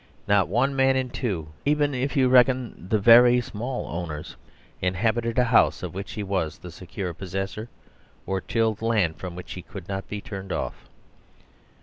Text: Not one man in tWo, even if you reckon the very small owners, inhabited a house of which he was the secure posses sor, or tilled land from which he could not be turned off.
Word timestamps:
Not 0.27 0.47
one 0.47 0.75
man 0.75 0.95
in 0.95 1.11
tWo, 1.11 1.49
even 1.63 1.93
if 1.93 2.17
you 2.17 2.27
reckon 2.27 2.87
the 2.89 2.97
very 2.97 3.39
small 3.39 3.85
owners, 3.85 4.35
inhabited 4.81 5.37
a 5.37 5.43
house 5.43 5.83
of 5.83 5.93
which 5.93 6.13
he 6.13 6.23
was 6.23 6.57
the 6.57 6.71
secure 6.71 7.13
posses 7.13 7.51
sor, 7.51 7.69
or 8.25 8.41
tilled 8.41 8.81
land 8.81 9.17
from 9.17 9.35
which 9.35 9.53
he 9.53 9.61
could 9.61 9.87
not 9.87 10.07
be 10.07 10.19
turned 10.19 10.51
off. 10.51 10.89